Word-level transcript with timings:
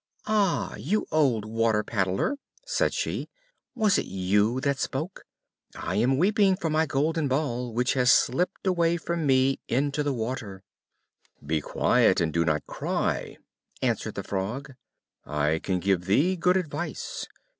"Ah! 0.25 0.73
you 0.77 1.05
old 1.11 1.45
water 1.45 1.83
paddler," 1.83 2.37
said 2.65 2.91
she, 2.91 3.29
"was 3.75 3.99
it 3.99 4.07
you 4.07 4.59
that 4.61 4.79
spoke? 4.79 5.25
I 5.75 5.93
am 5.97 6.17
weeping 6.17 6.55
for 6.55 6.71
my 6.71 6.87
golden 6.87 7.27
ball, 7.27 7.71
which 7.71 7.93
has 7.93 8.11
slipped 8.11 8.65
away 8.65 8.97
from 8.97 9.27
me 9.27 9.59
into 9.67 10.01
the 10.01 10.11
water." 10.11 10.63
"Be 11.45 11.61
quiet, 11.61 12.19
and 12.19 12.33
do 12.33 12.43
not 12.43 12.65
cry," 12.65 13.37
answered 13.83 14.15
the 14.15 14.23
Frog; 14.23 14.73
"I 15.23 15.59
can 15.59 15.79
give 15.79 16.05
thee 16.05 16.35
good 16.35 16.57
advice. 16.57 17.27